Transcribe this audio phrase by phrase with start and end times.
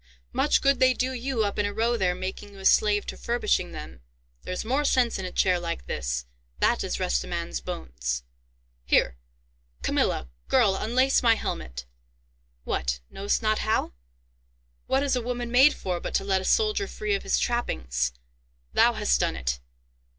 [0.33, 3.15] "Much good they do you, up in a row there, making you a slave to
[3.15, 4.01] furbishing them.
[4.41, 8.23] There's more sense in a chair like this—that does rest a man's bones.
[8.83, 9.15] Here,
[9.83, 11.85] Camilla, girl, unlace my helmet!
[12.63, 13.93] What, know'st not how?
[14.87, 18.11] What is a woman made for but to let a soldier free of his trappings?
[18.73, 19.59] Thou hast done it!